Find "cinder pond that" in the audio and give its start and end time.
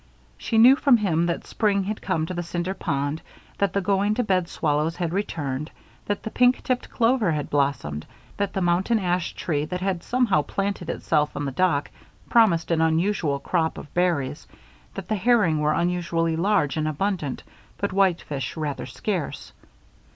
2.41-3.71